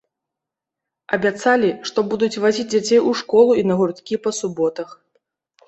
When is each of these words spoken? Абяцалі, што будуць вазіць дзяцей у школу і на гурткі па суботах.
Абяцалі, 1.17 1.69
што 1.91 1.99
будуць 2.15 2.31
вазіць 2.47 2.67
дзяцей 2.73 2.99
у 3.13 3.15
школу 3.21 3.51
і 3.61 3.69
на 3.73 3.79
гурткі 3.85 4.21
па 4.27 4.37
суботах. 4.41 5.01